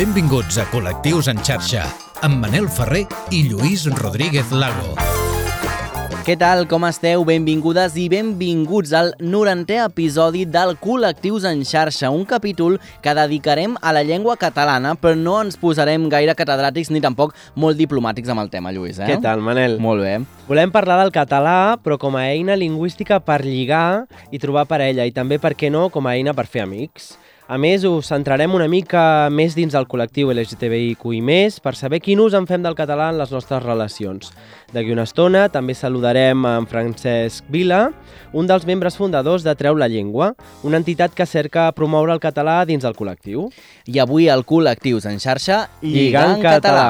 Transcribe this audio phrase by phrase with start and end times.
[0.00, 1.82] Benvinguts a Col·lectius en xarxa,
[2.24, 3.02] amb Manel Ferrer
[3.36, 4.94] i Lluís Rodríguez Lago.
[6.24, 7.26] Què tal, com esteu?
[7.28, 13.92] Benvingudes i benvinguts al 90è episodi del Col·lectius en xarxa, un capítol que dedicarem a
[13.92, 18.48] la llengua catalana, però no ens posarem gaire catedràtics ni tampoc molt diplomàtics amb el
[18.48, 19.04] tema, Lluís.
[19.04, 19.10] Eh?
[19.10, 19.76] Què tal, Manel?
[19.84, 20.16] Molt bé.
[20.48, 25.12] Volem parlar del català, però com a eina lingüística per lligar i trobar parella, i
[25.12, 27.18] també, per què no, com a eina per fer amics.
[27.50, 31.18] A més, us centrarem una mica més dins del col·lectiu LGTBIQI+,
[31.58, 34.28] per saber quin ús en fem del català en les nostres relacions.
[34.70, 37.88] D'aquí una estona també saludarem en Francesc Vila,
[38.30, 42.60] un dels membres fundadors de Treu la Llengua, una entitat que cerca promoure el català
[42.70, 43.48] dins del col·lectiu.
[43.90, 46.86] I avui al Col·lectius en xarxa, Lligant Lligant català.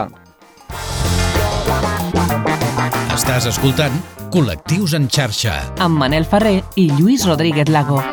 [3.16, 3.96] Estàs escoltant
[4.28, 5.56] Col·lectius en xarxa.
[5.80, 8.04] amb Manel Ferrer i Lluís Rodríguez Lago.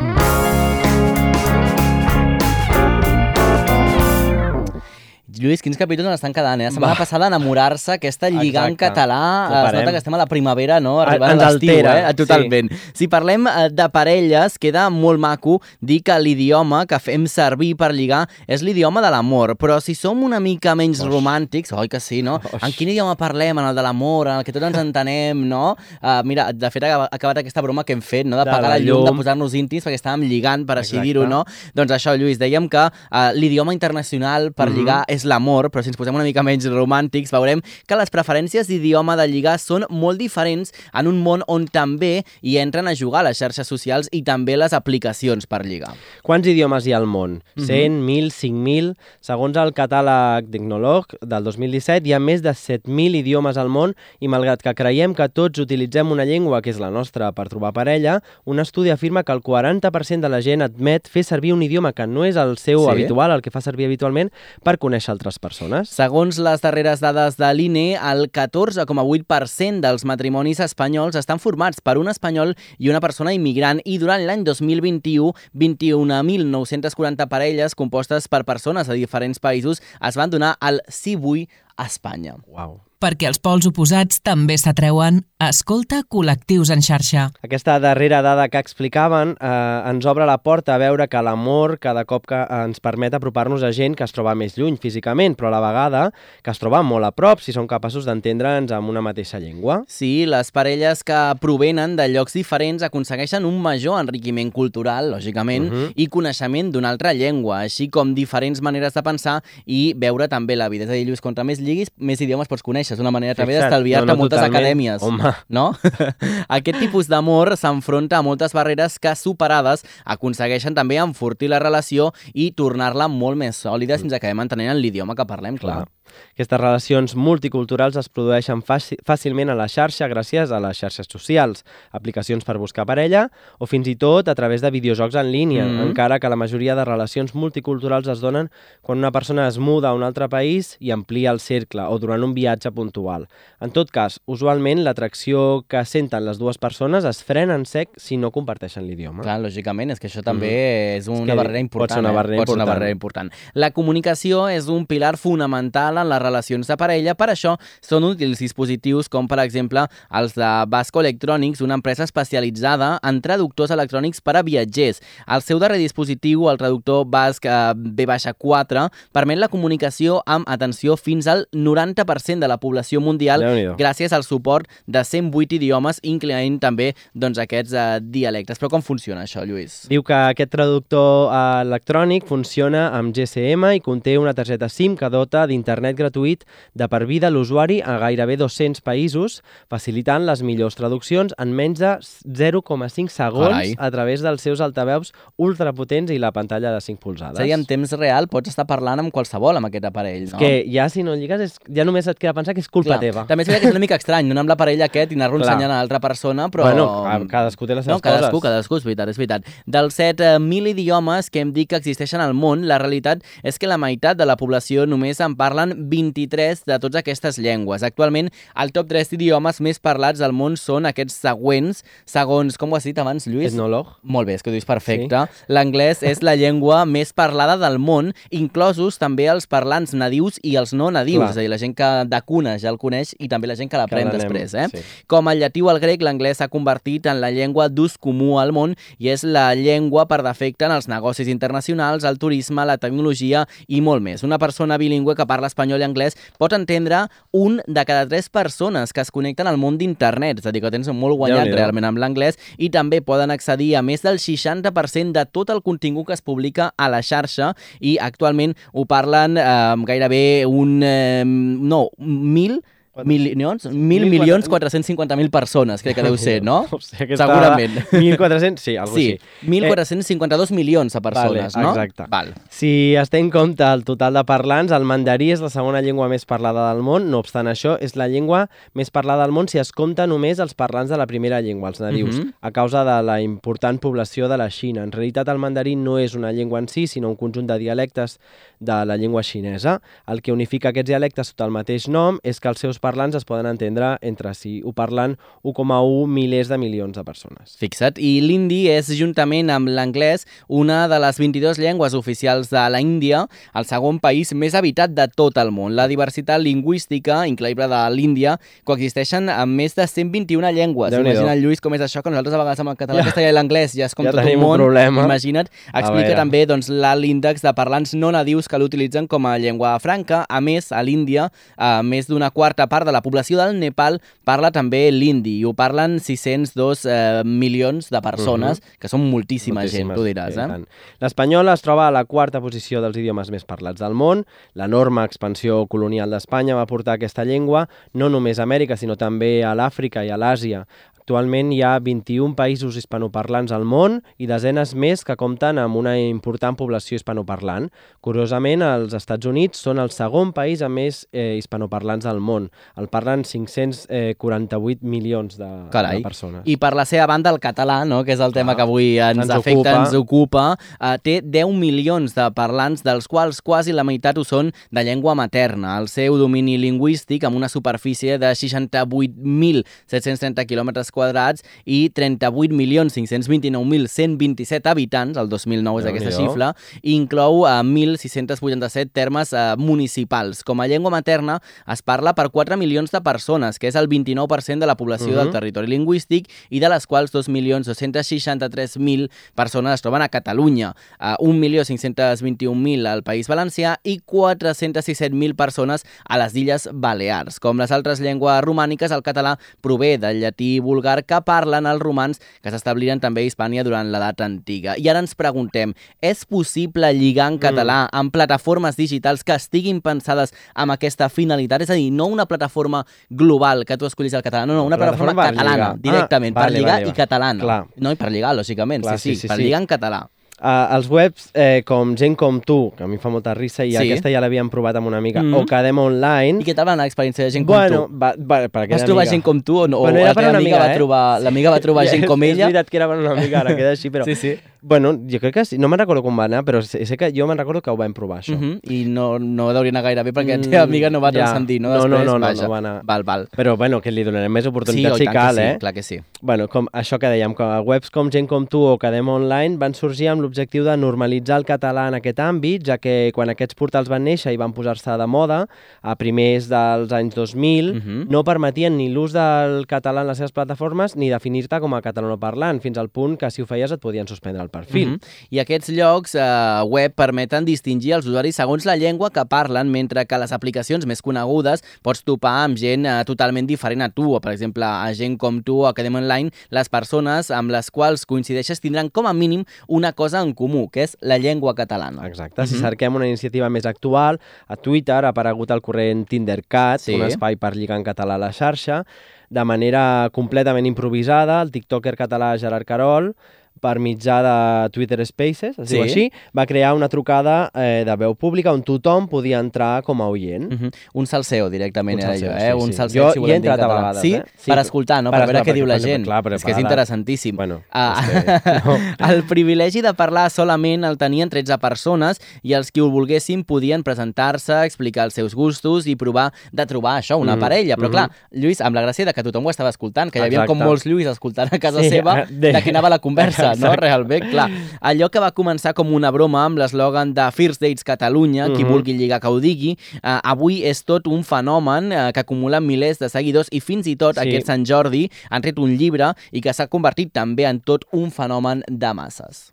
[5.38, 6.64] Lluís, quins capítols estan quedant, eh?
[6.68, 6.98] La setmana Va.
[6.98, 8.88] passada enamorar-se, aquesta lligant Exacte.
[8.88, 9.80] català, Ho es parem.
[9.80, 11.00] nota que estem a la primavera, no?
[11.00, 12.14] Arribant ens a l'estiu, altera, eh?
[12.14, 12.70] Totalment.
[12.94, 17.92] Si parlem eh, de parelles, queda molt maco dir que l'idioma que fem servir per
[17.92, 21.10] lligar és l'idioma de l'amor, però si som una mica menys Oix.
[21.12, 22.40] romàntics, oi que sí, no?
[22.52, 22.62] Oix.
[22.62, 23.58] En quin idioma parlem?
[23.58, 25.76] En el de l'amor, en el que tots ens entenem, no?
[26.02, 28.36] Uh, mira, de fet ha acabat aquesta broma que hem fet, no?
[28.36, 31.06] De, De pagar la llum, de posar-nos íntims perquè estàvem lligant, per així Exacte.
[31.06, 31.44] dir-ho, no?
[31.74, 34.74] Doncs això, Lluís, dèiem que uh, l'idioma internacional per Mhm.
[34.76, 38.66] lligar és l'amor, però si ens posem una mica menys romàntics veurem que les preferències
[38.68, 43.22] d'idioma de lligar són molt diferents en un món on també hi entren a jugar
[43.24, 45.92] les xarxes socials i també les aplicacions per lligar.
[46.22, 47.42] Quants idiomes hi ha al món?
[47.56, 47.66] Mhm.
[47.66, 48.94] 100, 1.000, 5.000?
[49.20, 54.28] Segons el catàleg d'Ignolog del 2017, hi ha més de 7.000 idiomes al món i
[54.28, 58.22] malgrat que creiem que tots utilitzem una llengua que és la nostra per trobar parella,
[58.46, 62.06] un estudi afirma que el 40% de la gent admet fer servir un idioma que
[62.06, 62.90] no és el seu Sí.
[62.90, 64.30] habitual, el que fa servir habitualment,
[64.62, 65.90] per conèixer altres persones.
[65.90, 72.08] Segons les darreres dades de l'INE, el 14,8% dels matrimonis espanyols estan formats per un
[72.08, 78.98] espanyol i una persona immigrant i durant l'any 2021, 21.940 parelles compostes per persones de
[78.98, 80.56] diferents països es van donar
[80.88, 82.38] sí vull a Espanya.
[82.46, 82.78] Uau.
[82.98, 87.28] Perquè els pols oposats també s'atreuen, escolta Col·lectius en xarxa.
[87.46, 89.50] Aquesta darrera dada que explicaven eh,
[89.86, 93.70] ens obre la porta a veure que l'amor cada cop que ens permet apropar-nos a
[93.70, 96.00] gent que es troba més lluny físicament, però a la vegada
[96.42, 99.84] que es troba molt a prop si són capaços d'entendre'ns amb una mateixa llengua.
[99.86, 105.92] Sí, les parelles que provenen de llocs diferents aconsegueixen un major enriquiment cultural, lògicament, Mhm.
[105.94, 110.68] i coneixement d'una altra llengua, així com diferents maneres de pensar i veure també la
[110.68, 110.82] vida.
[110.82, 112.87] És a dir, Lluís, contra més lliguis, més idiomes pots conèixer.
[112.94, 114.56] És una manera també d'estalviar-te no, no, moltes totalment.
[114.56, 115.02] acadèmies.
[115.02, 115.32] Home.
[115.48, 115.66] No?
[116.58, 122.50] Aquest tipus d'amor s'enfronta a moltes barreres que, superades, aconsegueixen també enfortir la relació i
[122.56, 125.82] tornar-la molt més sòlida fins a acabem entenent en l'idioma que parlem, clar.
[125.84, 125.97] Clar.
[126.34, 131.64] Aquestes relacions multiculturals es produeixen fàcil, fàcilment a la xarxa gràcies a les xarxes socials,
[131.92, 135.88] aplicacions per buscar parella o fins i tot a través de videojocs en línia, Mhm.
[135.88, 138.50] encara que la majoria de relacions multiculturals es donen
[138.82, 142.22] quan una persona es muda a un altre país i amplia el cercle o durant
[142.22, 143.28] un viatge puntual.
[143.60, 148.16] En tot cas, usualment l'atracció que senten les dues persones es frena en sec si
[148.16, 149.22] no comparteixen l'idioma.
[149.22, 151.90] Clar, lògicament, és que això també és una que barrera pot important.
[151.90, 152.14] ser una eh?
[152.14, 152.78] barrera pot ser una important.
[152.78, 153.32] barrera important.
[153.54, 158.40] La comunicació és un pilar fonamental en les relacions de parella, per això són útils
[158.42, 159.86] dispositius com, per exemple,
[160.20, 165.02] els de Basco Electronics, una empresa especialitzada en traductors electrònics per a viatgers.
[165.26, 171.28] El seu darrer dispositiu, el traductor Basc eh, B-4, permet la comunicació amb atenció fins
[171.30, 173.44] al 90% de la població mundial
[173.78, 178.58] gràcies al suport de 108 idiomes, incloent també doncs, aquests eh, dialectes.
[178.60, 179.86] Però com funciona això, Lluís?
[179.90, 185.10] Diu que aquest traductor eh, electrònic funciona amb GSM i conté una targeta SIM que
[185.12, 186.44] dota d'internet gratuït
[186.74, 189.40] de per vida a l'usuari a gairebé 200 països,
[189.70, 191.94] facilitant les millors traduccions en menys de
[192.26, 193.74] 0,5 segons Carai.
[193.78, 197.38] a través dels seus altaveus ultrapotents i la pantalla de 5 polzades.
[197.38, 200.38] És a dir, en temps real pots estar parlant amb qualsevol amb aquest aparell, no?
[200.38, 203.00] Que ja si no lligues, és, ja només et queda pensar que és culpa Clar.
[203.00, 203.26] teva.
[203.28, 205.70] També és veritat que és una mica estrany, no amb l'aparell aquest i anar-lo ensenyant
[205.70, 206.68] a l'altra persona, però...
[206.68, 208.48] Bueno, cadascú té les no, seves cadascú, coses.
[208.48, 209.48] cadascú, és veritat, és veritat.
[209.66, 213.78] Dels 7.000 idiomes que hem dit que existeixen al món, la realitat és que la
[213.80, 217.84] meitat de la població només en parlen 23 de totes aquestes llengües.
[217.86, 222.78] Actualment, el top 3 d'idiomes més parlats del món són aquests següents, segons, com ho
[222.78, 223.52] has dit abans, Lluís?
[223.52, 223.94] Etnòleg.
[224.02, 225.24] Molt bé, és que ho dius perfecte.
[225.28, 225.46] Sí.
[225.54, 230.74] L'anglès és la llengua més parlada del món, inclosos també els parlants nadius i els
[230.74, 231.30] no nadius, Clar.
[231.30, 233.70] és a dir, la gent que de cuna ja el coneix i també la gent
[233.70, 234.54] que l'aprèn després.
[234.54, 234.68] Eh?
[234.72, 234.84] sí.
[235.06, 238.52] Com el llatí o el grec, l'anglès s'ha convertit en la llengua d'ús comú al
[238.56, 243.44] món i és la llengua per defecte en els negocis internacionals, el turisme, la tecnologia
[243.66, 244.24] i molt més.
[244.26, 247.04] Una persona bilingüe que parla espanyol i anglès pot entendre
[247.36, 250.72] un de cada tres persones que es connecten al món d'internet, és a dir, que
[250.72, 251.58] tens molt guanyat Déu-n'hi-do.
[251.60, 256.08] realment amb l'anglès i també poden accedir a més del 60% de tot el contingut
[256.08, 260.80] que es publica a la xarxa i actualment ho parlen eh, gairebé un...
[260.82, 262.62] Eh, no, mil
[263.04, 266.66] milions, mil Mil milions quatre- 450.000 persones, crec que deu ser, no?
[266.72, 267.26] O sigui, aquesta...
[267.26, 267.78] Segurament.
[267.92, 269.46] 1.400, sí, algo Sí, així.
[269.48, 271.70] 1.452 milions de persones, vale, no?
[271.72, 272.04] exacte.
[272.08, 272.34] Val.
[272.50, 276.08] Si es té en compte el total de parlants, el mandarí és la segona llengua
[276.08, 277.08] més parlada del món.
[277.12, 280.54] No obstant això, és la llengua més parlada del món si es compta només els
[280.54, 282.32] parlants de la primera llengua, els nadius, Mhm.
[282.40, 284.82] a causa de la important població de la Xina.
[284.82, 288.18] En realitat, el mandarí no és una llengua en si, sinó un conjunt de dialectes
[288.60, 289.80] de la llengua xinesa.
[290.06, 293.28] El que unifica aquests dialectes sota el mateix nom és que els seus parlants es
[293.28, 294.58] poden entendre entre si.
[294.64, 297.54] Ho parlen 1,1 milers de milions de persones.
[297.60, 298.00] Fixa't.
[298.00, 303.26] I l'hindi és, juntament amb l'anglès, una de les 22 llengües oficials de la Índia,
[303.54, 305.76] el segon país més habitat de tot el món.
[305.76, 308.36] La diversitat lingüística increïble de l'Índia
[308.68, 310.94] coexisteixen amb més de 121 llengües.
[310.96, 313.10] Imagina't, Lluís, com és això, que nosaltres a vegades amb el català, ja.
[313.10, 314.56] castellà i l'anglès ja és com Ja tot un món.
[314.58, 315.04] problema.
[315.08, 315.50] Imagina't.
[315.74, 320.24] Explica també doncs, l'alt índex de parlants no nadius que l'utilitzen com a llengua franca.
[320.28, 324.50] A més, a l'Índia, eh, més d'una quarta part de la població del Nepal parla
[324.54, 330.04] també l'indi i ho parlen 602 eh, milions de persones, que són moltíssima gent, tu
[330.06, 330.38] diràs.
[330.38, 330.60] Eh?
[331.02, 334.24] L'espanyol es troba a la quarta posició dels idiomes més parlats del món.
[334.58, 339.54] L'enorme expansió colonial d'Espanya va portar aquesta llengua no només a Amèrica, sinó també a
[339.58, 340.64] l'Àfrica i a l'Àsia.
[341.08, 345.94] Actualment hi ha 21 països hispanoparlants al món i desenes més que compten amb una
[345.96, 347.70] important població hispanoparlant.
[348.08, 352.46] Curiosament, els Estats Units són el segon país amb més eh, hispanoparlants del món.
[352.80, 355.44] El parlen 548 milions de,
[355.74, 355.98] Carai.
[356.00, 356.40] de persones.
[356.48, 357.98] I per la seva banda, el català, no?
[358.06, 358.56] que és el tema Clar.
[358.56, 359.74] que avui ens, Ens afecta, ocupa.
[359.82, 360.44] ens ocupa,
[360.80, 365.12] eh, té 10 milions de parlants, dels quals quasi la meitat ho són de llengua
[365.18, 365.76] materna.
[365.82, 375.28] El seu domini lingüístic, amb una superfície de 68.730 quilòmetres quadrats i 38.529.127 habitants, el
[375.28, 376.32] 2009 és aquesta Déu-n'hi-do.
[376.32, 377.60] xifra, inclou eh,
[377.98, 380.42] 1.687 termes eh, municipals.
[380.44, 384.60] Com a llengua materna es parla per 4 milions de persones, que és el 29%
[384.60, 385.32] de la població del Mhm.
[385.32, 393.02] territori lingüístic i de les quals 2.263.000 persones es troben a Catalunya, eh, 1.521.000 al
[393.02, 397.38] País Valencià i 417.000 persones a les Illes Balears.
[397.40, 402.20] Com les altres llengües romàniques, el català prové del llatí vulgar que parlen els romans
[402.42, 404.76] que s'establiren també a Hispània durant l'edat antiga.
[404.78, 410.32] I ara ens preguntem, és possible lligar en català amb plataformes digitals que estiguin pensades
[410.54, 411.62] amb aquesta finalitat?
[411.62, 414.76] És a dir, no una plataforma global que tu escollis el català, no, no, una
[414.76, 415.82] plataforma, Plataforma per catalana, lligar.
[415.92, 416.96] directament, Ah, per vale, lligar vale, i vale.
[416.96, 417.42] catalana.
[417.44, 417.64] Clar.
[417.76, 419.42] No, i per lligar, lògicament, Clar, sí, sí, sí, sí, per sí.
[419.44, 420.08] lligar en català.
[420.40, 423.72] Uh, els webs eh, com Gent com tu, que a mi fa molta risa, i
[423.72, 423.76] Sí.
[423.90, 425.34] aquesta ja l'havíem provat amb una amiga, Mhm.
[425.34, 426.38] o Academ Online...
[426.40, 427.98] I què tal va anar l'experiència de gent com bueno, tu?
[427.98, 429.10] va, va, per Vas trobar amiga.
[429.10, 429.80] gent com tu o no?
[429.80, 430.76] Bueno, o era per una amiga amiga, va eh?
[430.76, 432.46] trobar, l'amiga va trobar gent és, com És ella?
[432.46, 434.04] veritat que era per una amiga, ara queda així, però...
[434.04, 434.38] Sí, sí.
[434.68, 435.56] Bueno, jo crec que sí.
[435.58, 437.76] No me'n recordo com va anar, però sé, sé que jo me'n recordo que ho
[437.80, 438.34] vam provar, això.
[438.36, 438.60] Uh -huh.
[438.70, 441.18] I no, no deuria anar gaire bé perquè la Mm, teva amiga no va ja.
[441.24, 441.68] transcendir, no?
[441.70, 442.42] No, no, Després, no, no, vaja.
[442.42, 442.80] no va anar.
[442.84, 443.28] Val, val.
[443.36, 445.56] Però, bueno, que li donarem més Sí, oportunitats oi, si cal, sí, eh?
[445.58, 445.98] clar que sí.
[446.20, 449.74] Bueno, com això que dèiem, que webs com Gent com tu o Academ Online van
[449.78, 453.86] sorgir amb l'objectiu de normalitzar el català en aquest àmbit, ja que quan aquests portals
[453.86, 455.44] van néixer i van posar-se de moda,
[455.78, 458.08] a primers dels anys 2000, Mhm.
[458.10, 462.60] no permetien ni l'ús del català en les seves plataformes ni definir-te com a catalanoparlant,
[462.60, 464.88] fins al punt que si ho feies et podien suspendre el perfil.
[464.88, 465.00] Mhm.
[465.30, 470.04] I aquests llocs eh, web permeten distingir els usuaris segons la llengua que parlen, mentre
[470.04, 474.20] que les aplicacions més conegudes pots topar amb gent eh, totalment diferent a tu, o
[474.20, 478.60] per exemple, a gent com tu o Academy Online, les persones amb les quals coincideixes
[478.60, 482.06] tindran com a mínim una cosa en comú, que és la llengua catalana.
[482.06, 482.46] Exacte.
[482.46, 482.62] Si Mhm.
[482.62, 486.94] cerquem una iniciativa més actual, a Twitter ha aparegut el corrent Tindercat, Sí.
[486.94, 488.84] un espai per lligar en català a la xarxa,
[489.30, 491.42] de manera completament improvisada.
[491.42, 493.14] El tiktoker català Gerard Carol
[493.60, 495.74] per mitjà de Twitter Spaces, es Sí.
[495.74, 500.00] diu així, va crear una trucada eh, de veu pública on tothom podia entrar com
[500.02, 500.52] a oient.
[500.52, 500.72] Uh -huh.
[500.94, 502.54] Un salseo directament Un era salseo, allò, sí, eh?
[502.54, 502.72] Un sí.
[502.72, 504.14] salseo, Jo si hi he entrat a vegades, sí?
[504.14, 504.22] eh?
[504.36, 505.10] Sí, Per escoltar, no?
[505.10, 506.04] per Per, veure què diu la gent.
[506.04, 507.36] clar, és que és interessantíssim.
[507.36, 509.12] Bueno, Ah, és que- no.
[509.12, 513.82] el privilegi de parlar solament el tenien 13 persones i els qui ho volguessin podien
[513.82, 517.76] presentar-se, explicar els seus gustos i provar de trobar això, una Mhm, parella.
[517.76, 517.92] Però mhm.
[517.92, 520.58] clar, Lluís, amb la gràcia de que tothom ho estava escoltant, que hi havia com
[520.58, 523.66] molts Lluís escoltant a casa Sí, seva de- de què anava la conversa, no?
[523.66, 523.80] Exacte.
[523.80, 524.50] Realment, clar.
[524.80, 528.70] Allò que va començar com una broma amb l'eslògan de First Dates Catalunya, qui Mhm.
[528.72, 532.98] vulgui lligar que ho digui, eh, avui és tot un fenomen eh, que acumula milers
[532.98, 534.20] de seguidors i fins i tot Sí.
[534.28, 538.10] aquest Sant Jordi han tret un llibre i que s'ha convertit també en tot un
[538.10, 539.52] fenomen de masses.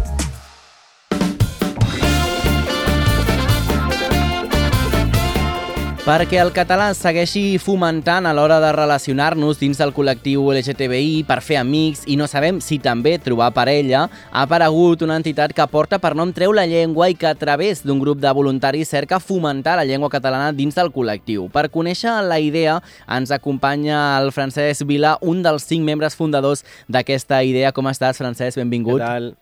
[6.01, 11.59] Perquè el català segueixi fomentant a l'hora de relacionar-nos dins del col·lectiu LGTBI per fer
[11.59, 16.15] amics i no sabem si també trobar parella, ha aparegut una entitat que porta per
[16.17, 19.85] nom Treu la Llengua i que a través d'un grup de voluntaris cerca fomentar la
[19.85, 21.51] llengua catalana dins del col·lectiu.
[21.53, 27.43] Per conèixer la idea ens acompanya el Francesc Vila, un dels cinc membres fundadors d'aquesta
[27.45, 27.69] idea.
[27.77, 28.57] Com estàs, Francesc?
[28.57, 29.05] Benvingut.
[29.05, 29.35] Què tal?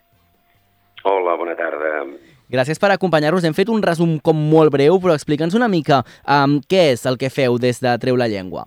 [1.08, 2.04] Hola, bona tarda.
[2.50, 3.46] Gràcies per acompanyar-nos.
[3.46, 7.20] Hem fet un resum com molt breu, però explica'ns una mica um, què és el
[7.22, 8.66] que feu des de Treu la Llengua.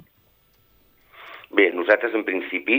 [1.52, 2.78] Bé, nosaltres en principi,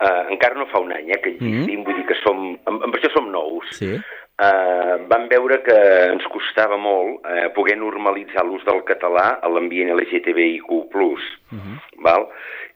[0.00, 2.96] eh, encara no fa un any eh, que existim, vull dir que som, amb, amb
[2.96, 3.68] això som nous.
[3.76, 3.92] Sí.
[4.38, 5.76] Eh, vam veure que
[6.08, 10.70] ens costava molt eh, poder normalitzar l'ús del català a l'ambient LGTBIQ+.
[10.72, 11.14] Uh
[11.52, 11.78] -huh.
[12.02, 12.28] val?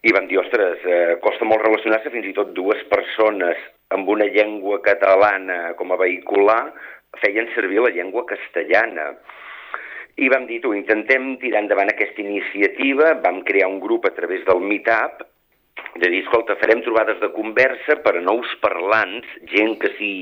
[0.02, 3.57] I vam dir, ostres, eh, costa molt relacionar-se fins i tot dues persones
[3.91, 6.73] amb una llengua catalana com a vehicular
[7.21, 9.12] feien servir la llengua castellana.
[10.21, 14.45] I vam dir, tu, intentem tirar endavant aquesta iniciativa, vam crear un grup a través
[14.49, 15.25] del Meetup,
[15.97, 20.12] de dir, escolta, farem trobades de conversa per a nous parlants, gent que, sí,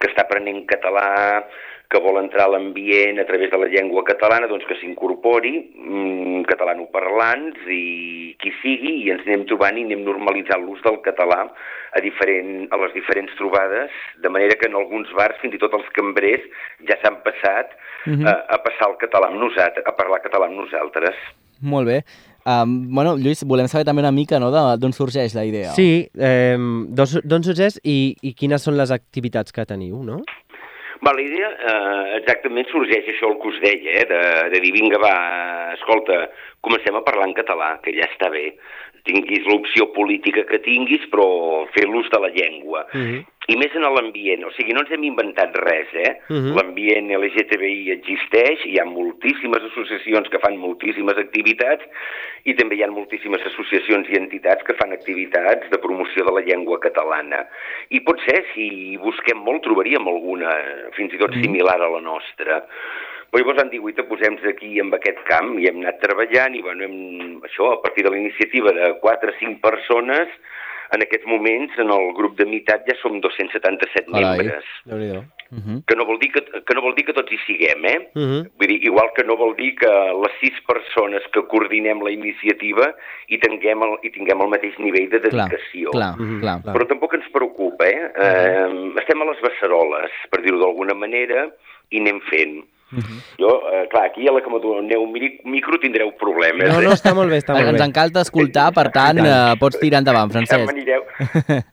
[0.00, 1.44] que està aprenent català,
[1.88, 6.42] que vol entrar a l'ambient a través de la llengua catalana, doncs que s'incorpori, mm,
[6.50, 12.00] catalanoparlants i qui sigui, i ens anem trobant i anem normalitzant l'ús del català a,
[12.04, 13.90] diferent, a les diferents trobades,
[14.20, 16.44] de manera que en alguns bars, fins i tot els cambrers,
[16.88, 18.26] ja s'han passat uh -huh.
[18.28, 21.16] a, a passar el català amb nosaltres, a parlar català amb nosaltres.
[21.60, 22.04] Molt bé.
[22.44, 25.72] Um, bueno, Lluís, volem saber també una mica no, d'on sorgeix la idea.
[25.72, 30.22] Sí, eh, d'on sorgeix i, i quines són les activitats que teniu, no?
[31.04, 34.20] Va, la idea eh, exactament sorgeix això el que us deia, eh, de,
[34.54, 35.14] de dir, vinga, va,
[35.76, 36.24] escolta,
[36.64, 38.50] comencem a parlar en català, que ja està bé.
[39.06, 41.28] Tinguis l'opció política que tinguis, però
[41.76, 42.86] fer l'ús de la llengua.
[42.92, 43.20] Uh -huh.
[43.48, 46.10] I més en l'ambient, o sigui, no ens hem inventat res, eh?
[46.28, 46.54] Uh -huh.
[46.58, 51.84] L'ambient LGTBI existeix, hi ha moltíssimes associacions que fan moltíssimes activitats
[52.44, 56.44] i també hi ha moltíssimes associacions i entitats que fan activitats de promoció de la
[56.44, 57.46] llengua catalana.
[57.88, 60.52] I potser, si busquem molt, trobaríem alguna,
[60.92, 62.64] fins i tot similar a la nostra.
[63.28, 66.84] Però llavors dir, guaita, posem-nos aquí en aquest camp i hem anat treballant i bueno,
[66.84, 70.28] hem, això, a partir de la iniciativa de 4 o 5 persones,
[70.94, 74.38] en aquests moments, en el grup de meitat ja som 277 Carai.
[74.38, 74.64] membres.
[75.50, 75.84] Uh -huh.
[75.86, 78.10] Que no, vol dir que, que no vol dir que tots hi siguem, eh?
[78.14, 78.50] Uh -huh.
[78.58, 82.94] Vull dir, igual que no vol dir que les sis persones que coordinem la iniciativa
[83.28, 85.90] hi tinguem el, hi tinguem el mateix nivell de Clar, dedicació.
[85.90, 86.62] clar, Mhm, clar.
[86.62, 86.74] clar.
[86.74, 88.12] Però tampoc ens preocupa, eh?
[88.16, 91.50] eh estem a les beceroles, per dir-ho d'alguna manera,
[91.90, 92.64] i anem fent.
[93.38, 96.68] Jo, eh, clar, aquí a la que me doneu un mini- micro tindreu problemes.
[96.72, 96.84] No, eh?
[96.84, 97.84] no, està molt bé, està molt Ens bé.
[97.84, 100.66] encanta escoltar, per tant, eh, pots tirar endavant, Ja Francesc.
[100.66, 101.04] m'anireu.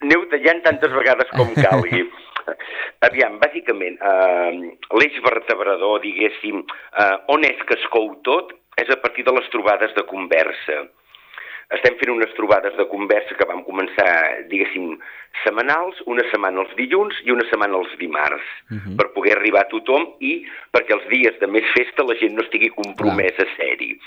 [0.02, 2.04] Aneu tallant tantes vegades com calgui.
[3.06, 6.62] Aviam, bàsicament, eh, l'eix vertebrador, diguéssim,
[6.98, 10.82] eh, on és que es cou tot, és a partir de les trobades de conversa.
[11.74, 14.06] Estem fent unes trobades de conversa que vam començar,
[14.46, 14.92] diguéssim,
[15.42, 18.46] setmanals, una setmana els dilluns i una setmana els dimarts,
[18.96, 22.44] per poder arribar a tothom i perquè els dies de més festa la gent no
[22.46, 23.98] estigui compromesa a ser-hi.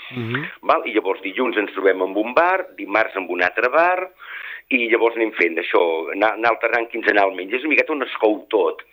[0.62, 0.86] Val?
[0.88, 4.08] I llavors dilluns ens trobem en un bar, dimarts en un altre bar,
[4.70, 5.82] i llavors anem fent això,
[6.14, 7.50] anar, anar alternant quinzenalment.
[7.50, 8.84] I és una miqueta on es cou tot.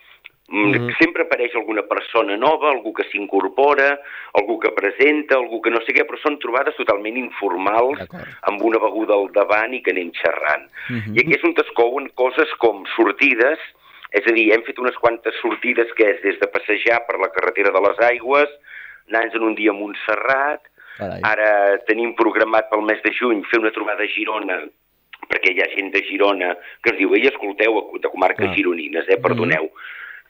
[0.48, 4.00] Mm Sempre apareix alguna persona nova, algú que s'incorpora,
[4.40, 8.00] algú que presenta, algú que no sé què, però són trobades totalment informals,
[8.48, 10.64] amb una beguda al davant i que anem xerrant.
[10.88, 11.14] Mhm.
[11.14, 13.60] I aquí és on es couen coses com sortides,
[14.10, 17.28] és a dir, hem fet unes quantes sortides que és des de passejar per la
[17.28, 18.48] carretera de les aigües,
[19.08, 20.62] anar en un dia a Montserrat,
[20.96, 21.20] Carai.
[21.22, 24.64] ara tenim programat pel mes de juny fer una trobada a Girona
[25.28, 28.56] perquè hi ha gent de Girona que ens diu, ei, escolteu, de comarques Clar.
[28.56, 29.70] gironines, eh, perdoneu,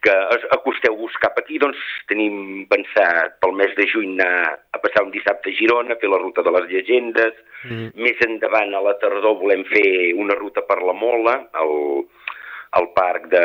[0.02, 0.14] que
[0.54, 1.78] acosteu-vos cap aquí, doncs
[2.08, 6.18] tenim pensat pel mes de juny anar a passar un dissabte a Girona, fer la
[6.22, 7.88] ruta de les llegendes, Mm.
[7.98, 12.04] més endavant a la tardor volem fer una ruta per la Mola, al,
[12.78, 13.42] al parc de...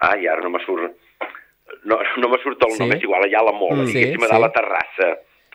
[0.00, 0.92] Ai, ara no me surt...
[1.84, 2.78] No, no me surt el Sí.
[2.84, 3.86] nom, és igual, allà a la Mola, Mm.
[3.86, 4.32] mm, Sí, diguéssim, a sí.
[4.32, 5.08] dalt la terrassa.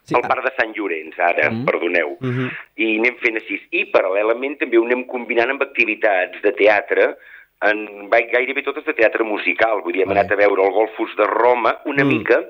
[0.04, 0.28] Sí, al ah.
[0.28, 1.66] parc de Sant Llorenç, ara, Mm.
[1.66, 2.18] perdoneu.
[2.20, 2.50] Mhm.
[2.78, 3.62] I anem fent així.
[3.72, 7.16] I, paral·lelament, també ho anem combinant amb activitats de teatre,
[7.62, 9.82] en gairebé totes de teatre musical.
[9.84, 12.08] Vull dir, hem anat a veure el Golfus de Roma, una Mm.
[12.08, 12.44] mica...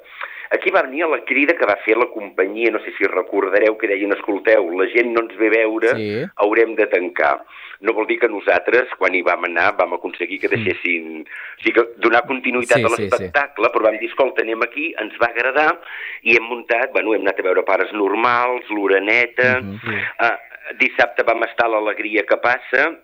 [0.51, 3.85] Aquí va venir la crida que va fer la companyia, no sé si recordareu, que
[3.87, 6.25] deien, escolteu, la gent no ens ve a veure, Sí.
[6.37, 7.45] haurem de tancar.
[7.81, 11.21] No vol dir que nosaltres, quan hi vam anar, vam aconseguir que deixessin...
[11.21, 13.01] O sigui, que donar continuïtat Sí, a sí, sí.
[13.03, 15.79] l'espectacle, però vam dir, escolta, anem aquí, ens va agradar,
[16.23, 19.79] i hem muntat, bueno, hem anat a veure Pares Normals, l'Oreneta, Mhm.
[20.19, 20.35] uh,
[20.79, 22.97] dissabte vam estar a l'Alegria que passa,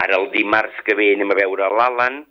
[0.00, 2.22] ara el dimarts que ve anem a veure l'Alan,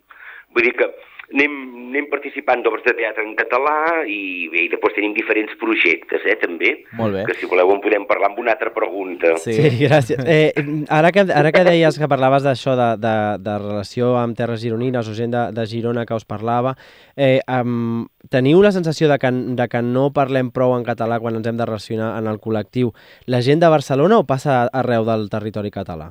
[0.54, 0.90] vull dir que
[1.32, 1.54] anem,
[1.90, 6.36] anem participant d'obres de teatre en català i bé, i després tenim diferents projectes, eh,
[6.40, 7.24] també, Molt bé.
[7.28, 9.36] que si voleu en podem parlar amb una altra pregunta.
[9.42, 9.56] Sí.
[9.56, 10.20] Sí, gràcies.
[10.34, 10.52] Eh,
[10.90, 15.06] ara, que, ara que deies que parlaves d'això, de, de, de relació amb terres gironines
[15.06, 16.74] o gent de, de Girona que us parlava,
[17.14, 21.38] eh, um, teniu la sensació de que, de que no parlem prou en català quan
[21.38, 22.94] ens hem de relacionar en el col·lectiu
[23.30, 26.08] la gent de Barcelona o passa arreu del territori català?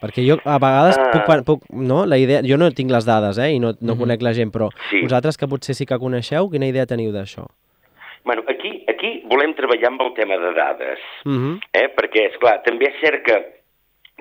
[0.00, 1.10] Perquè jo a vegades Ah.
[1.24, 3.98] puc, puc, no, la idea, jo no tinc les dades eh, i no, no Mhm.
[4.00, 5.00] conec la gent, però Sí.
[5.02, 7.46] vosaltres que potser sí que coneixeu, quina idea teniu d'això?
[8.24, 11.60] Bueno, aquí, aquí volem treballar amb el tema de dades, Uh -huh.
[11.72, 11.88] eh?
[11.96, 13.62] perquè, és clar també és cert que,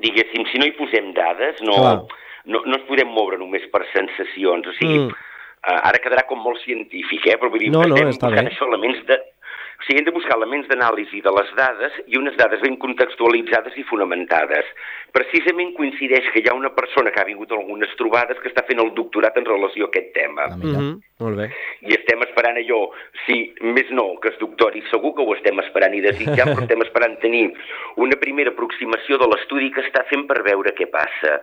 [0.01, 2.01] diguéssim, si no hi posem dades, no, Clar.
[2.45, 5.07] no, no ens podem moure només per sensacions, o sigui, Mm.
[5.07, 5.13] mm.
[5.83, 7.37] ara quedarà com molt científic, eh?
[7.39, 8.51] però vull dir, No, no, estem buscant bé.
[8.51, 9.17] això, elements de...
[9.85, 13.75] O sigui, hem de buscar elements d'anàlisi de les dades i unes dades ben contextualitzades
[13.77, 14.65] i fonamentades.
[15.13, 18.63] Precisament coincideix que hi ha una persona que ha vingut a algunes trobades que està
[18.65, 20.47] fent el doctorat en relació a aquest tema.
[20.49, 20.79] Ah, mira.
[20.79, 20.97] -huh.
[21.19, 21.51] Molt bé.
[21.85, 22.89] I estem esperant allò,
[23.27, 26.81] si més no, que es doctori, segur que ho estem esperant i desitjant, però estem
[26.81, 27.53] esperant tenir
[27.95, 31.41] una primera aproximació de l'estudi que està fent per veure què passa.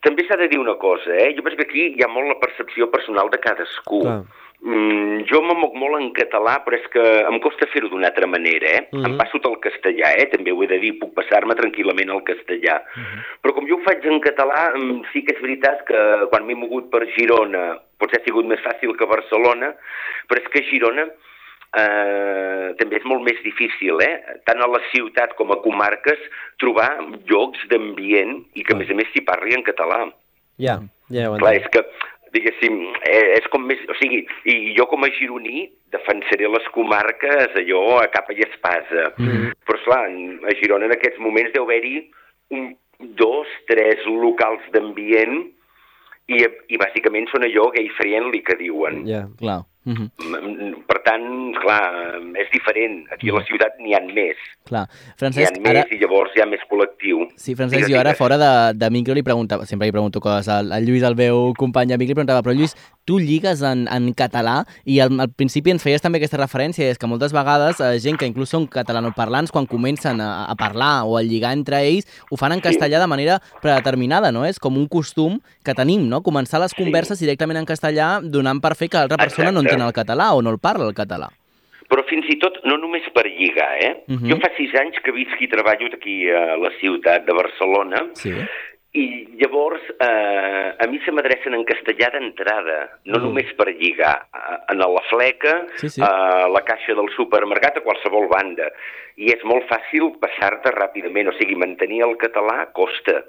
[0.00, 1.34] També s'ha de dir una cosa, eh?
[1.34, 4.02] Jo penso que aquí hi ha molt la percepció personal de cadascú.
[4.02, 4.22] Clar.
[4.64, 8.26] Mm, jo me moc molt en català, però és que em costa fer-ho d'una altra
[8.26, 8.88] manera, eh?
[8.90, 9.04] Mhm.
[9.04, 10.28] Em passo tot el castellà, eh?
[10.32, 12.80] També ho he de dir, puc passar-me tranquil·lament al castellà.
[13.42, 16.54] Però com jo ho faig en català, mm, sí que és veritat que quan m'he
[16.56, 19.74] mogut per Girona potser ha sigut més fàcil que Barcelona,
[20.28, 21.06] però és que Girona
[21.76, 24.40] eh, també és molt més difícil, eh?
[24.48, 26.20] tant a la ciutat com a comarques,
[26.62, 26.90] trobar
[27.28, 30.06] llocs d'ambient i que, a més a més, s'hi parli en català.
[30.62, 30.78] Ja,
[31.12, 31.66] ja ho Clar, entenc.
[31.66, 32.78] és que, diguéssim,
[33.08, 33.82] eh, és com més...
[33.90, 39.10] O sigui, i jo com a gironí defensaré les comarques allò a capa i espasa.
[39.16, 39.54] Mhm.
[39.66, 40.02] Però, esclar,
[40.50, 41.98] a Girona en aquests moments deu haver-hi
[42.56, 45.42] un, dos, tres locals d'ambient
[46.32, 49.04] i, i bàsicament són allò gay-friendly que diuen.
[49.08, 49.26] Ja.
[49.40, 49.62] Clar.
[49.86, 50.10] Mhm.
[50.18, 51.22] Mm, Per tant,
[51.62, 51.82] clar,
[52.38, 53.06] és diferent.
[53.14, 54.38] Aquí a la ciutat n'hi ha més.
[54.66, 54.84] Clar.
[54.86, 55.84] N'hi ha Francesc, més ara...
[55.90, 57.28] i llavors hi ha més col·lectiu.
[57.36, 60.48] Sí, Francesc, Digues, jo ara fora de, de micro li preguntava, sempre li pregunto coses
[60.50, 62.74] al, al Lluís, el meu company amic, li preguntava, però Lluís,
[63.06, 66.98] tu lligues en, en català i al, al principi ens feies també aquesta referència, és
[66.98, 71.16] que moltes vegades eh, gent que inclús són catalanoparlants, quan comencen a, a parlar o
[71.18, 74.42] a lligar entre ells, ho fan en castellà de manera predeterminada, no?
[74.46, 76.22] És com un costum que tenim, no?
[76.26, 79.75] Començar les converses directament en castellà donant per fer que l'altra persona no Exacte.
[79.76, 81.28] Entén el català o no el parla el català.
[81.86, 83.92] Però fins i tot no només per lligar, eh?
[84.08, 84.26] Mhm.
[84.32, 88.32] Jo fa sis anys que visc i treballo aquí a la ciutat de Barcelona Sí.
[88.96, 89.04] i
[89.38, 93.22] llavors eh, a mi se m'adrecen en castellà d'entrada, no Mm.
[93.22, 96.00] només per lligar, a- en la fleca, Sí, sí.
[96.02, 98.72] a la caixa del supermercat, a qualsevol banda.
[99.16, 103.22] I és molt fàcil passar-te ràpidament, o sigui, mantenir el català costa.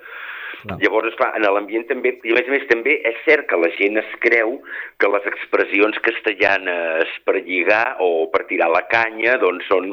[0.63, 0.77] Clar.
[0.81, 3.69] Llavors, esclar, en l'ambient també, i a més a més també és cert que la
[3.77, 4.61] gent es creu
[4.99, 9.91] que les expressions castellanes per lligar o per tirar la canya, doncs són,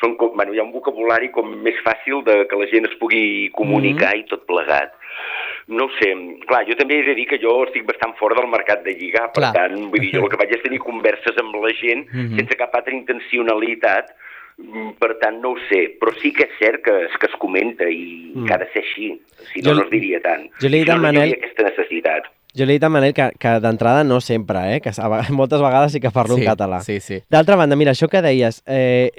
[0.00, 2.94] són com, bueno, hi ha un vocabulari com més fàcil de que la gent es
[3.00, 4.20] pugui comunicar Mhm.
[4.20, 4.92] i tot plegat.
[5.68, 6.12] No ho sé,
[6.46, 9.32] clar, jo també he de dir que jo estic bastant fora del mercat de lligar,
[9.32, 9.52] per Clar.
[9.52, 12.36] tant, vull dir, jo el que vaig és tenir converses amb la gent Mhm.
[12.38, 14.25] sense cap altra intencionalitat, Mm,
[14.98, 17.84] per tant, no ho sé, però sí que és cert que, es- que es comenta
[17.90, 18.46] i Mm.
[18.46, 19.20] que ha de ser així,
[19.52, 20.50] si Jo no, li- no es diria tant.
[20.60, 22.24] jo li he dit Si a no, no Manel- aquesta necessitat.
[22.56, 24.80] Jo li he dit a Manel que, que d'entrada no sempre, eh?
[24.80, 24.90] que
[25.30, 26.80] moltes vegades sí que parlo sí, en català.
[26.80, 27.18] Sí, sí.
[27.28, 29.10] D'altra banda, mira, això que deies, eh,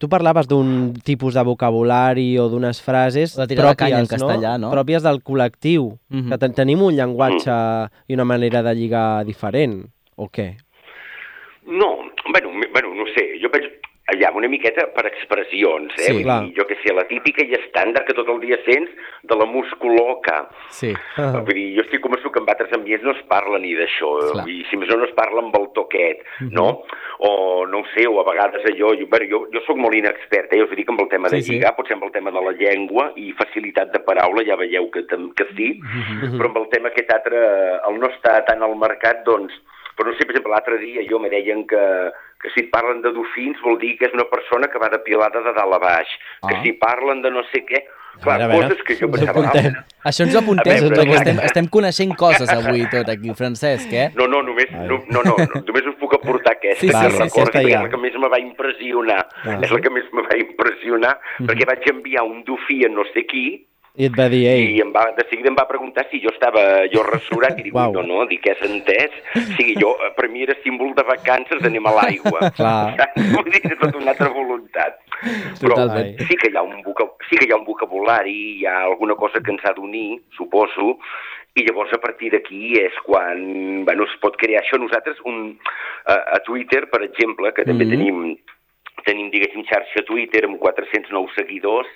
[0.00, 4.72] tu parlaves d'un tipus de vocabulari o d'unes frases O pròpies, canya en castellà, no?
[4.72, 6.30] pròpies del col·lectiu, Mhm.
[6.30, 10.56] que ten tenim un llenguatge i una manera de lligar diferent, o què?
[11.66, 13.68] No, bueno, bueno, no sé, jo penso...
[14.10, 16.08] allà una miqueta per expressions, eh?
[16.10, 16.40] Sí, clar.
[16.46, 18.90] dir, jo que sé, la típica i estàndard que tot el dia sents
[19.30, 20.42] de la musculoca.
[20.74, 20.92] Sí.
[21.16, 21.32] Ah.
[21.46, 24.46] Vull dir, jo estic convençut que en altres ambients no es parla ni d'això, Clar.
[24.50, 26.66] i si més no no es parla amb el toquet, no?
[27.20, 27.32] O
[27.70, 28.92] no ho sé, o a vegades allò...
[29.00, 30.60] Jo, bueno, jo, jo sóc molt inexpert, eh?
[30.60, 31.52] ja us dic amb el tema de Sí, sí.
[31.54, 35.04] lligar, potser amb el tema de la llengua i facilitat de paraula, ja veieu que,
[35.06, 35.68] que sí,
[36.36, 37.40] però amb el tema aquest altre,
[37.88, 39.54] el no està tan al mercat, doncs...
[39.98, 41.80] Però no sé, per exemple, l'altre dia jo me deien que,
[42.40, 45.52] que si parlen de dofins vol dir que és una persona que va depilada de
[45.52, 46.08] dalt a baix,
[46.48, 46.62] que Ah.
[46.62, 47.84] si parlen de no sé què...
[48.20, 49.30] Clar, veure, a veure, coses que jo pensava...
[49.40, 49.72] apuntem.
[49.76, 51.14] "Ah, Això ens ho apuntem, veure, exacte.
[51.30, 54.10] estem, estem coneixent coses avui tot aquí, Francesc, eh?
[54.16, 56.98] No, no, només, no, no, no, no, només us puc aportar aquesta, Sí, que sí,
[56.98, 57.76] sí, recordo aquesta que ja.
[57.78, 59.20] és la que més me va impressionar.
[59.44, 59.58] Ah.
[59.62, 61.46] És la que més me va impressionar, Mhm.
[61.48, 63.66] perquè vaig enviar un dofí a no sé qui,
[63.98, 66.30] I et va dir, ei, i em va, de seguida em va preguntar si jo
[66.30, 67.92] estava jo rasurat, i dic, Uau.
[67.96, 69.16] no, no, dic, és entès?
[69.34, 72.50] O sigui, jo, per mi era símbol de vacances d'anem a l'aigua.
[72.58, 72.94] Clar.
[73.34, 75.00] Vull dir, és tota una altra voluntat.
[75.60, 76.22] Però Totalment.
[76.28, 77.08] sí que, hi ha un voca...
[77.28, 80.94] sí que hi ha un vocabulari, hi ha alguna cosa que ens ha d'unir, suposo,
[81.58, 84.78] i llavors a partir d'aquí és quan bueno, es pot crear això.
[84.78, 85.58] Nosaltres un,
[86.06, 87.90] a, a Twitter, per exemple, que també Mhm.
[87.90, 88.22] tenim,
[89.04, 91.90] tenim, diguéssim, xarxa Twitter amb 409 seguidors,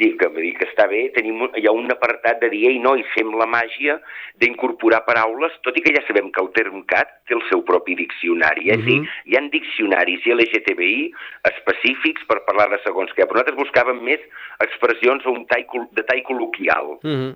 [0.00, 3.06] dic que, dir que està bé, tenim, hi ha un apartat de dir, ei, nois,
[3.14, 3.98] fem la màgia
[4.42, 8.70] d'incorporar paraules, tot i que ja sabem que el Termcat té el seu propi diccionari.
[8.74, 8.80] Eh?
[8.80, 11.06] Mm hi ha diccionaris LGTBI
[11.48, 14.22] específics per parlar de segons què, però nosaltres buscàvem més
[14.64, 15.64] expressions un tall,
[15.96, 17.32] de tall col·loquial mhm,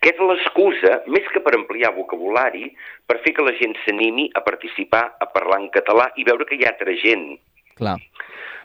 [0.00, 2.70] que és l'excusa, més que per ampliar vocabulari,
[3.06, 6.56] per fer que la gent s'animi a participar, a parlar en català i veure que
[6.56, 7.26] hi ha altra gent.
[7.76, 7.98] Clar.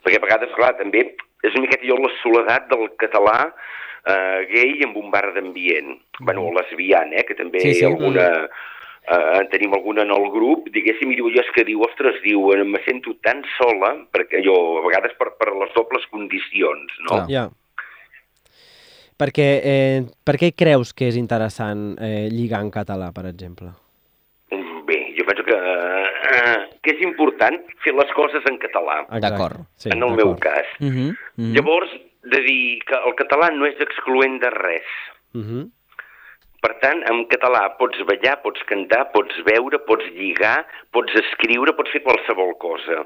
[0.06, 1.04] Perquè a vegades, clar, també
[1.48, 5.98] és una miqueta jo la soledat del català eh, gay amb un bar d'ambient.
[6.20, 7.86] Bueno, o lesbian, eh, que també Sí, sí.
[7.86, 8.48] alguna...
[9.06, 12.40] Eh, tenim alguna en el grup, diguéssim, i diu, jo és que diu, ostres, diu,
[12.56, 17.12] eh, me sento tan sola, perquè jo, a vegades per, per les dobles condicions, no?
[17.12, 17.28] Clar.
[17.30, 17.44] ja.
[19.22, 23.70] Perquè, eh, per què creus que és interessant eh, lligar en català, per exemple?
[24.50, 26.10] Mm, Bé, jo penso que, eh,
[26.82, 29.66] que és important fer les coses en català, D'acord.
[29.78, 30.68] Sí, en el meu cas.
[30.80, 31.10] Uh -huh.
[31.10, 31.54] Uh -huh.
[31.56, 31.92] Llavors,
[32.24, 34.88] de dir que el català no és excloent de res.
[35.34, 35.72] Mhm,
[36.66, 41.92] Per tant, en català pots ballar, pots cantar, pots veure, pots lligar, pots escriure, pots
[41.94, 43.04] fer qualsevol cosa.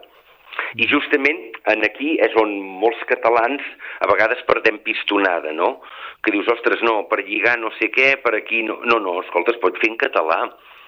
[0.79, 1.41] I justament
[1.73, 3.61] en aquí és on molts catalans
[3.99, 5.81] a vegades perdem pistonada, no?
[6.23, 8.79] Que dius, ostres, no, per lligar no sé què, per aquí no...
[8.87, 10.39] No, no, escolta, es pot fer en català.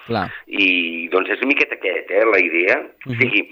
[0.06, 0.26] Clar.
[0.46, 2.80] I doncs és una miqueta aquest, eh, la idea.
[3.06, 3.46] O sigui,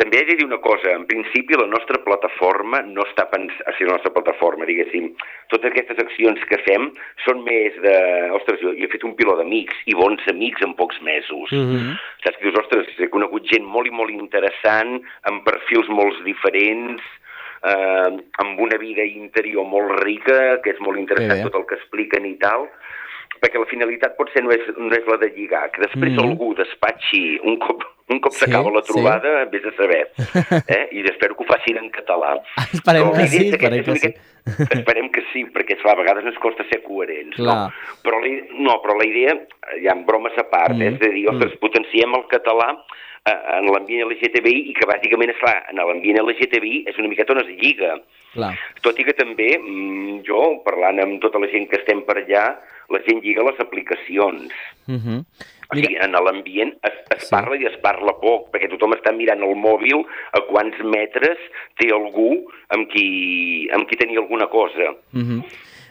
[0.00, 3.90] també he de dir una cosa, en principi la nostra plataforma no està pensada, sigui,
[3.90, 5.10] la nostra plataforma, diguéssim,
[5.52, 6.88] totes aquestes accions que fem
[7.26, 7.96] són més de,
[8.38, 11.52] ostres, jo, jo he fet un piló d'amics i bons amics en pocs mesos.
[11.52, 11.98] mhm.
[12.24, 17.04] Saps que dius, ostres, he conegut gent molt i molt interessant, amb perfils molt diferents,
[17.62, 18.10] eh,
[18.40, 21.50] amb una vida interior molt rica, que és molt interessant bé.
[21.50, 22.70] tot el que expliquen i tal,
[23.40, 26.20] perquè la finalitat potser no és, no és la de lligar, que després Mhm.
[26.28, 28.92] algú despatxi un cop, un cop Sí, s'acaba la sí.
[28.92, 30.10] trobada, vés a saber.
[30.68, 30.88] Eh?
[30.92, 32.40] I espero que ho facin en català.
[32.72, 34.28] Esperem Però que la sí, és esperem que una miqueta-
[34.80, 37.36] Esperem que sí, perquè esclar, a vegades ens costa ser coherents.
[37.36, 37.68] Clar.
[37.70, 37.72] No?
[38.02, 39.34] Però, la, no, però la idea,
[39.80, 40.78] hi ha bromes a part, Mm.
[40.80, 40.82] mm.
[40.94, 42.70] és de dir, ostres, potenciem el català
[43.26, 47.40] eh, en l'ambient LGTBI i que bàsicament, esclar, en l'ambient LGTBI és una miqueta on
[47.44, 48.00] es lliga.
[48.32, 48.54] Clar.
[48.80, 52.58] Tot i que també, mm, jo, parlant amb tota la gent que estem per allà,
[52.90, 54.52] la gent lliga les aplicacions.
[54.88, 55.24] Uh -huh.
[55.70, 57.30] O sigui, en l'ambient es, es Sí.
[57.30, 61.38] parla i es parla poc, perquè tothom està mirant el mòbil a quants metres
[61.78, 64.94] té algú amb qui, amb qui tenir alguna cosa.
[65.14, 65.44] Uh -huh.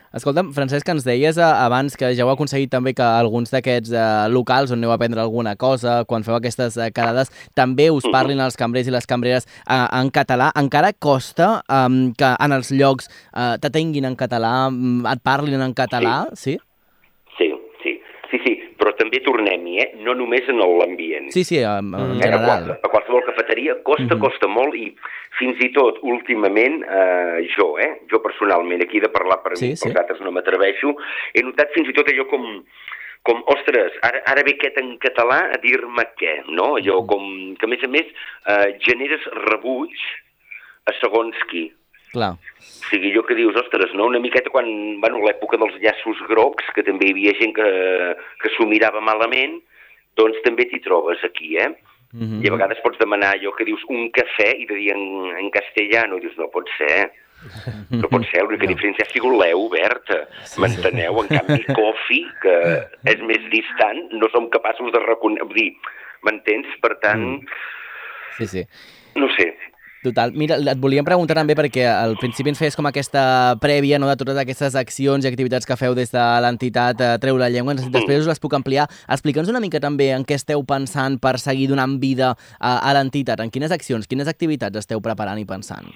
[0.09, 4.29] Escolta'm, Francesc, ens deies eh, abans que ja heu aconseguit també que alguns d'aquests eh,
[4.33, 8.39] locals on aneu a prendre alguna cosa, quan feu aquestes eh, quedades, també us parlin
[8.39, 10.49] els cambrers i les cambreres eh, en català.
[10.57, 15.75] Encara costa eh, que en els llocs eh, t'atenguin en català, mm, et parlin en
[15.77, 16.57] català, sí?
[17.38, 19.88] Sí, sí, sí, sí, però també tornem-hi, eh?
[20.03, 21.31] no només en l'ambient.
[21.31, 22.45] Sí, sí, en, en Eh, a, general.
[22.45, 24.19] qualsevol, a qualsevol cafeteria costa, Mhm.
[24.19, 24.89] costa molt i
[25.39, 29.75] fins i tot últimament eh, jo, eh, jo personalment, aquí de parlar per Sí, mi,
[29.77, 29.88] sí.
[29.88, 30.95] pels altres no m'atreveixo,
[31.33, 32.45] he notat fins i tot allò com,
[33.23, 36.75] com ostres, ara, ara ve aquest en català a dir-me què, no?
[36.77, 38.05] Allò com que a més a més
[38.47, 39.95] eh, generes rebuig
[40.88, 41.71] a segons qui.
[42.12, 42.34] Clar.
[42.34, 44.08] O sigui, jo que dius, ostres, no?
[44.10, 44.65] Una miqueta quan,
[45.02, 47.69] bueno, l'època dels llaços grocs, que també hi havia gent que,
[48.41, 49.60] que s'ho mirava malament,
[50.17, 51.69] doncs també t'hi trobes aquí, eh?
[52.12, 52.41] Uh -huh.
[52.43, 55.50] I a vegades pots demanar allò que dius un cafè i de dir en, en
[55.52, 57.12] castellano, i dius, no pot ser.
[57.89, 58.74] No pot ser, l'única no.
[58.74, 61.22] diferència ha sigut l'E oberta, m'enteneu?
[61.22, 62.56] En canvi, coffee, que
[63.06, 65.45] és més distant, no som capaços de reconèixer...
[65.45, 65.76] Vull dir,
[66.24, 66.67] m'entens?
[66.82, 67.45] Per tant,
[68.38, 68.63] Sí, sí.
[69.15, 69.56] no sé,
[69.99, 70.31] Total.
[70.31, 74.15] Mira, et volíem preguntar també perquè al principi ens feies com aquesta prèvia no, de
[74.19, 77.75] totes aquestes accions i activitats que feu des de l'entitat eh, Treu la Llengua.
[77.75, 78.88] Després us les puc ampliar.
[79.12, 83.43] Explica'ns una mica també en què esteu pensant per seguir donant vida a, a l'entitat.
[83.43, 85.91] En quines accions, quines activitats esteu preparant i pensant?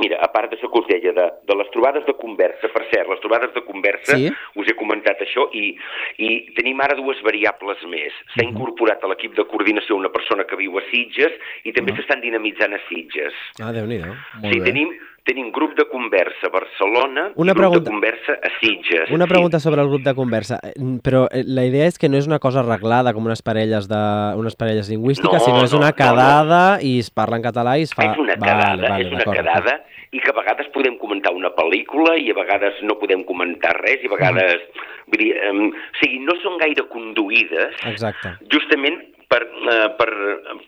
[0.00, 3.10] Mira, a part d'això que us deia, de, de les trobades de conversa, per cert,
[3.12, 4.30] les trobades de conversa, Sí?
[4.56, 5.76] us he comentat això, i,
[6.18, 8.12] i tenim ara dues variables més.
[8.34, 11.32] S'ha incorporat a l'equip de coordinació una persona que viu a Sitges
[11.68, 13.36] i també s'estan dinamitzant a Sitges.
[13.60, 14.14] Ah, Déu-n'hi-do.
[14.40, 14.64] Molt sí, bé.
[14.70, 17.84] tenim, tenim grup de conversa a Barcelona Una i grup pregunta.
[17.84, 19.10] de conversa a Sitges.
[19.14, 22.16] Una pregunta sobre el grup de conversa, Eh, però eh, la idea és que no
[22.18, 24.02] és una cosa arreglada com unes parelles de
[24.36, 26.00] unes parelles lingüístiques, No, sinó és no, una no, no.
[26.02, 28.10] quedada i es parla en català i es fa...
[28.10, 29.78] És una Vale, quedada, vale, és una quedada
[30.12, 34.02] i que a vegades podem comentar una pel·lícula i a vegades no podem comentar res
[34.02, 34.66] i a vegades...
[35.12, 38.36] Vull dir, um, o sigui, no són gaire conduïdes Exacte.
[38.52, 39.00] justament
[39.32, 40.10] per, uh, per,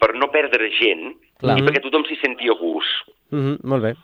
[0.01, 1.59] per no perdre gent Clar.
[1.61, 3.13] i perquè tothom s'hi senti a gust.
[3.35, 3.95] Mhm, molt bé.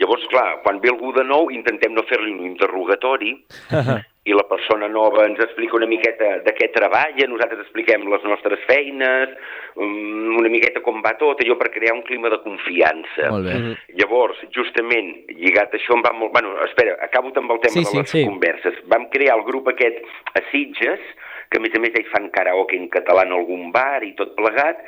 [0.00, 3.34] Llavors, clar, quan ve algú de nou intentem no fer-li un interrogatori
[4.30, 8.62] i la persona nova ens explica una miqueta de què treballa, nosaltres expliquem les nostres
[8.68, 9.32] feines,
[9.76, 13.30] um, una miqueta com va tot, allò per crear un clima de confiança.
[13.30, 13.56] Molt bé.
[13.58, 13.76] Mhm.
[14.00, 16.32] Llavors, justament, lligat a això, em va molt...
[16.36, 18.24] Bueno, espera, acabo amb el tema Sí, de sí, les sí.
[18.26, 18.80] converses.
[18.92, 20.02] Vam crear el grup aquest
[20.34, 21.00] a Sitges,
[21.50, 24.36] que a més a més ells fan karaoke en català en algun bar i tot
[24.38, 24.80] plegat,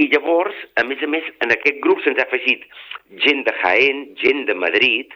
[0.00, 2.64] i llavors, a més a més, en aquest grup se'ns ha afegit
[3.24, 5.12] gent de Jaén, gent de Madrid,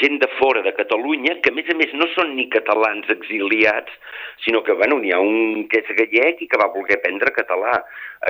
[0.00, 3.92] gent de fora de Catalunya, que a més a més no són ni catalans exiliats,
[4.44, 7.74] sinó que, bueno, n'hi ha un que és gallec i que va voler aprendre català.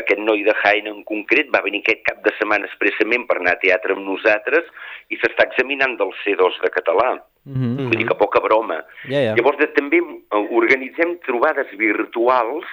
[0.00, 3.55] Aquest noi de Jaén en concret va venir aquest cap de setmana expressament per anar
[3.55, 4.66] a teatre amb nosaltres
[5.14, 7.14] i s'està examinant del C2 de català.
[7.45, 7.89] Mhm.
[7.91, 8.81] Vull dir que poca broma.
[9.05, 9.37] Ja, ja.
[9.37, 12.69] Llavors de, també eh, organitzem trobades virtuals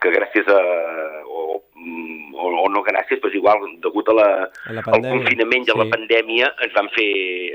[0.00, 0.60] que gràcies a...
[1.28, 4.28] o, mm, o, o no gràcies, però igual, degut a la,
[4.68, 5.92] A la al confinament i a la sí.
[5.92, 7.08] pandèmia es van, fer,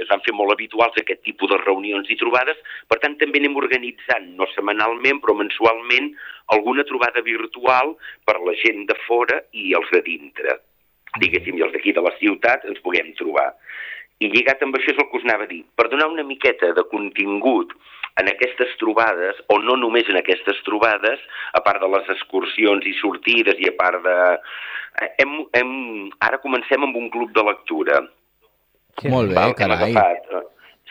[0.03, 3.57] es van fer molt habituals aquest tipus de reunions i trobades, per tant també anem
[3.61, 6.11] organitzant, no setmanalment, però mensualment,
[6.53, 7.95] alguna trobada virtual
[8.29, 10.59] per la gent de fora i els de dintre.
[11.21, 13.53] Diguéssim, i els d'aquí de la ciutat ens puguem trobar.
[14.23, 15.63] I lligat amb això és el que us anava a dir.
[15.75, 17.73] Per donar una miqueta de contingut
[18.21, 21.19] en aquestes trobades, o no només en aquestes trobades,
[21.53, 24.15] a part de les excursions i sortides i a part de...
[25.03, 25.73] eh, Hem, hem...
[26.23, 27.99] Ara comencem amb un club de lectura.
[28.95, 29.91] Que- Molt bé, Val, carai.
[29.91, 30.45] agafat, eh,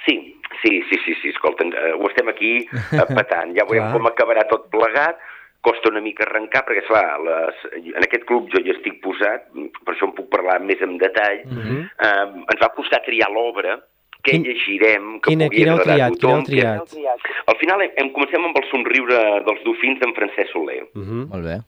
[0.05, 0.19] Sí,
[0.61, 3.55] sí, sí, sí, sí, escolta, eh, ho estem aquí eh, patant.
[3.57, 5.17] Ja veurem com acabarà tot plegat.
[5.65, 7.63] Costa una mica arrencar, perquè, esclar, les,
[7.97, 9.47] en aquest club jo hi estic posat,
[9.85, 11.41] per això en puc parlar més en detall.
[11.47, 11.79] Mhm.
[12.05, 13.79] eh, ens va costar triar l'obra,
[14.25, 16.19] què Quin- llegirem, que quina- pugui quina agradar a triat?
[16.21, 16.45] Quina heu tothom.
[16.45, 17.23] triat?
[17.25, 20.83] que- Al final hem, hem comencem amb el somriure dels dofins d'en Francesc Soler.
[20.95, 21.29] Mhm.
[21.33, 21.59] Molt bé.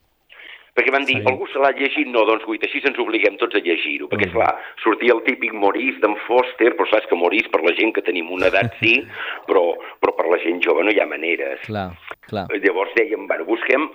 [0.76, 1.24] Perquè van dir, Sí.
[1.26, 2.06] algú se l'ha llegit?
[2.12, 4.08] No, doncs guita, així ens obliguem tots a llegir-ho.
[4.12, 4.50] Perquè, esclar,
[4.84, 8.30] sortia el típic Maurice d'en Foster, però saps que Maurice, per la gent que tenim
[8.30, 8.98] una edat, sí,
[9.48, 9.64] però,
[10.00, 11.60] però per la gent jove no hi ha maneres.
[11.64, 11.90] Clar,
[12.28, 12.46] clar.
[12.60, 13.88] Llavors dèiem, bueno, busquem,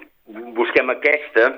[0.57, 1.51] busquem aquesta,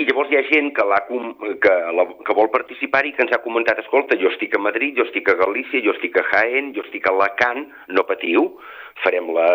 [0.00, 3.32] i llavors hi ha gent que, com- que, la, que vol participar i que ens
[3.36, 6.72] ha comentat, escolta, jo estic a Madrid, jo estic a Galícia, jo estic a Jaén,
[6.76, 8.46] jo estic a Alacant, no patiu,
[9.04, 9.46] farem, la,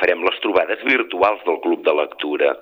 [0.00, 2.54] farem les trobades virtuals del Club de Lectura.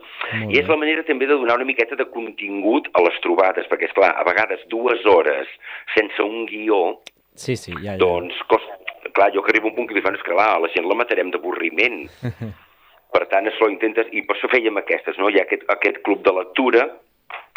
[0.50, 3.88] I és la manera també de donar una miqueta de contingut a les trobades, perquè,
[3.90, 5.50] és clar a vegades dues hores
[5.96, 6.98] sense un guió,
[7.38, 7.98] Sí, sí, ja, ja.
[8.02, 8.74] doncs, costa,
[9.14, 10.88] clar, jo que arribo a un punt que dic, bueno, és que clar, la gent
[10.90, 12.00] la matarem d'avorriment.
[13.14, 15.30] Per tant, això intentes, i per això fèiem aquestes, no?
[15.32, 16.82] Hi ha aquest, aquest club de lectura,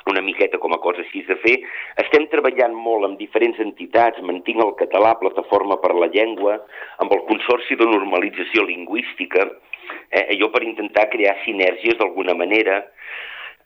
[0.09, 1.57] una miqueta com a cosa així de fer.
[2.01, 6.57] Estem treballant molt amb diferents entitats, mantinc el català, Plataforma per la Llengua,
[7.03, 9.47] amb el Consorci de Normalització Lingüística,
[10.09, 12.85] eh, allò per intentar crear sinergies d'alguna manera.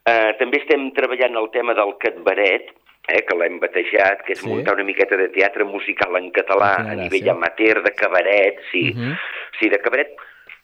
[0.06, 2.74] Eh, també estem treballant el tema del catbaret,
[3.08, 4.50] eh, que l'hem batejat, que és Sí.
[4.50, 8.94] muntar una miqueta de teatre musical en català Quina a nivell amateur, de cabaret, sí.
[8.94, 9.16] Mhm.
[9.60, 10.16] Sí, de cabaret.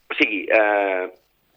[0.10, 1.10] O sigui, eh,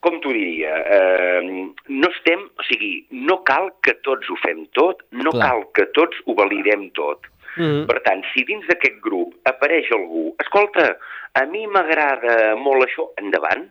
[0.05, 0.75] com t'ho diria?
[0.97, 1.41] Eh,
[1.89, 2.45] no estem...
[2.61, 2.93] O sigui,
[3.27, 5.49] no cal que tots ho fem tot, no Clar.
[5.49, 7.27] cal que tots ho validem tot.
[7.57, 7.85] Mhm.
[7.89, 10.97] Per tant, si dins d'aquest grup apareix algú, escolta,
[11.39, 13.69] a mi m'agrada molt això, endavant,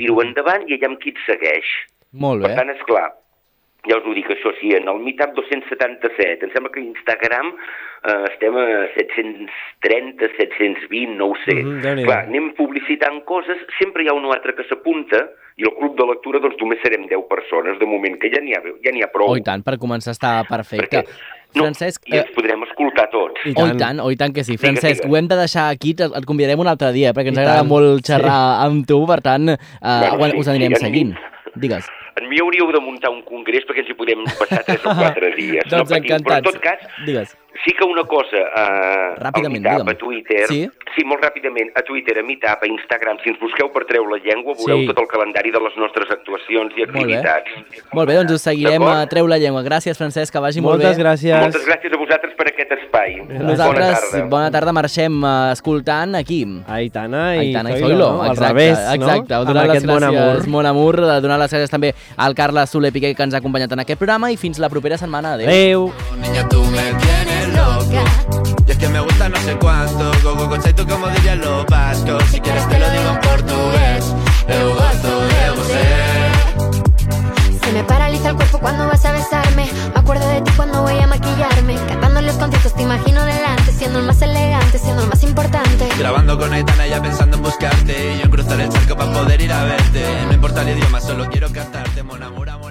[0.00, 1.68] tiro endavant i allà amb qui et segueix.
[2.12, 2.56] Molt Per bé.
[2.56, 3.10] tant, és clar,
[3.88, 8.24] ja us ho dic, això sí, en el Meetup 277, em sembla que Instagram eh,
[8.32, 8.64] estem a
[8.96, 11.54] 730, 720, no ho sé.
[11.62, 12.08] Mhm, Déu-n'hi-do.
[12.08, 15.96] clar, anem publicitant coses, sempre hi ha un o altre que s'apunta, i el club
[15.98, 19.02] de lectura doncs només serem 10 persones, de moment, que ja n'hi ha, ja n'hi
[19.02, 19.30] ha prou.
[19.32, 21.02] Oh, i tant, per començar està perfecte.
[21.02, 23.40] Perquè, no, Francesc, I eh, ens podrem escoltar tots.
[23.44, 23.78] I Oh, i tant.
[23.82, 24.56] tant, oh, i tant que sí.
[24.56, 25.10] Francesc, digues.
[25.10, 27.64] ho hem de deixar aquí, et et convidarem un altre dia, perquè ens I agrada
[27.64, 30.98] tant, molt xerrar amb tu, per tant, eh, Bueno, sí, us anirem sí, en mi-
[30.98, 31.14] seguint.
[31.56, 31.88] Digues.
[32.20, 35.30] En mi hauríeu de muntar un congrés perquè ens hi podem passar 3 o 4
[35.36, 35.64] dies.
[35.70, 36.52] Doncs no patiu, Però en encantats.
[36.52, 37.36] tot cas, Digues.
[37.64, 40.68] Sí que una cosa, eh, Ràpidament, al Meetup, a Twitter, Sí?
[40.96, 44.18] sí, molt ràpidament, a Twitter, a Meetup, a Instagram, si ens busqueu per Treu la
[44.18, 44.86] Llengua, veureu Sí.
[44.86, 47.16] tot el calendari de les nostres actuacions i Molt bé.
[47.20, 47.92] activitats.
[47.92, 49.62] Molt bé, doncs us seguirem a Treu la Llengua.
[49.62, 51.02] Gràcies, Francesc, que vagi molt Moltes bé.
[51.04, 51.40] gràcies.
[51.40, 53.16] Moltes gràcies a vosaltres per aquest espai.
[53.28, 54.26] Nosaltres, Bona tarda.
[54.28, 56.46] bona tarda marxem eh, escoltant aquí.
[56.66, 58.22] Aitana i, Aitana i Zoilo, Zoilo, no?
[58.22, 59.34] al exacte, revés, exacte.
[59.34, 59.44] no?
[59.44, 60.48] Donar Amb les aquest bon gràcies, amor.
[60.48, 63.80] Mon amor, donar les gràcies també al Carles Soler Piqué que ens ha acompanyat en
[63.80, 65.34] aquest programa i fins la propera setmana.
[65.34, 65.48] Adéu.
[65.48, 65.92] Adéu.
[66.20, 67.19] Niña, tú me tienes
[67.60, 68.02] loco.
[68.66, 70.10] Y es que me gusta no sé cuánto.
[70.22, 72.22] Go, go, go, tú como dirían los vascos.
[72.30, 74.04] Si quieres te lo digo en portugués.
[74.48, 75.84] Eu gosto de você.
[77.64, 79.70] Se me paraliza el cuerpo cuando vas a besarme.
[79.94, 81.76] Me acuerdo de ti cuando voy a maquillarme.
[81.88, 83.72] Cantando los conciertos te imagino delante.
[83.72, 85.88] Siendo el más elegante, siendo el más importante.
[85.98, 88.14] Grabando con Aitana ya pensando en buscarte.
[88.14, 90.04] Y yo en cruzar el charco para poder ir a verte.
[90.26, 92.02] No importa el idioma, solo quiero cantarte.
[92.02, 92.70] Mon amour, amor.